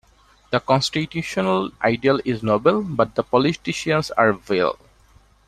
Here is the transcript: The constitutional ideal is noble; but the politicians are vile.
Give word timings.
The 0.49 0.59
constitutional 0.59 1.69
ideal 1.79 2.19
is 2.25 2.41
noble; 2.41 2.81
but 2.81 3.13
the 3.13 3.21
politicians 3.23 4.09
are 4.09 4.33
vile. 4.33 4.79